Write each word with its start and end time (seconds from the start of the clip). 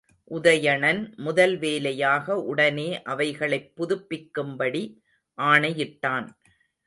உதயணன் 0.31 1.15
முதல் 1.15 1.57
வேலையாக 1.57 2.37
உடனே 2.41 3.01
அவைகளைப் 3.03 3.71
புதுப்பிக்கும்படி 3.75 4.83
ஆணையிட்டான். 5.37 6.27